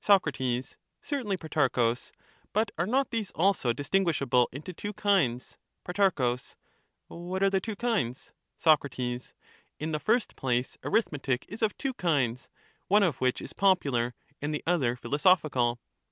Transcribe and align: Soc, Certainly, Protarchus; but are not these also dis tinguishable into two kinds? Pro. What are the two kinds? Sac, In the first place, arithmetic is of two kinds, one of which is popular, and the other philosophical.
Soc, 0.00 0.28
Certainly, 1.02 1.36
Protarchus; 1.38 2.12
but 2.52 2.70
are 2.78 2.86
not 2.86 3.10
these 3.10 3.32
also 3.32 3.72
dis 3.72 3.88
tinguishable 3.88 4.46
into 4.52 4.72
two 4.72 4.92
kinds? 4.92 5.58
Pro. 5.82 6.36
What 7.08 7.42
are 7.42 7.50
the 7.50 7.60
two 7.60 7.74
kinds? 7.74 8.32
Sac, 8.56 8.78
In 8.96 9.90
the 9.90 9.98
first 9.98 10.36
place, 10.36 10.78
arithmetic 10.84 11.44
is 11.48 11.62
of 11.62 11.76
two 11.76 11.94
kinds, 11.94 12.48
one 12.86 13.02
of 13.02 13.20
which 13.20 13.42
is 13.42 13.52
popular, 13.54 14.14
and 14.40 14.54
the 14.54 14.62
other 14.68 14.94
philosophical. 14.94 15.80